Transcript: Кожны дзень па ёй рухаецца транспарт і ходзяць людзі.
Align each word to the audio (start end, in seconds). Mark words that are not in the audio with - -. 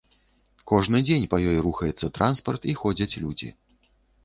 Кожны 0.71 1.01
дзень 1.09 1.27
па 1.35 1.41
ёй 1.51 1.61
рухаецца 1.67 2.11
транспарт 2.17 2.61
і 2.73 2.77
ходзяць 2.83 3.11
людзі. 3.21 3.49